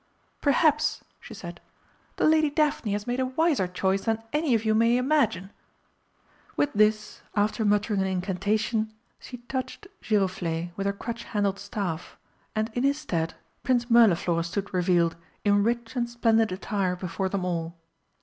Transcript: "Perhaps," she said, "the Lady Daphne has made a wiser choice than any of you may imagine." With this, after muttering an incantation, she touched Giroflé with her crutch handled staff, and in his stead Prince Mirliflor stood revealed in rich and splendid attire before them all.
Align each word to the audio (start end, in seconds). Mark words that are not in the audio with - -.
"Perhaps," 0.41 1.03
she 1.19 1.35
said, 1.35 1.61
"the 2.15 2.25
Lady 2.25 2.49
Daphne 2.49 2.93
has 2.93 3.05
made 3.05 3.19
a 3.19 3.25
wiser 3.27 3.67
choice 3.67 4.05
than 4.05 4.23
any 4.33 4.55
of 4.55 4.65
you 4.65 4.73
may 4.73 4.97
imagine." 4.97 5.51
With 6.57 6.73
this, 6.73 7.21
after 7.35 7.63
muttering 7.63 8.01
an 8.01 8.07
incantation, 8.07 8.91
she 9.19 9.37
touched 9.47 9.85
Giroflé 10.01 10.71
with 10.75 10.87
her 10.87 10.91
crutch 10.93 11.25
handled 11.25 11.59
staff, 11.59 12.17
and 12.55 12.71
in 12.73 12.81
his 12.81 12.97
stead 12.97 13.35
Prince 13.61 13.91
Mirliflor 13.91 14.41
stood 14.41 14.73
revealed 14.73 15.15
in 15.45 15.61
rich 15.63 15.95
and 15.95 16.09
splendid 16.09 16.51
attire 16.51 16.95
before 16.95 17.29
them 17.29 17.45
all. 17.45 17.75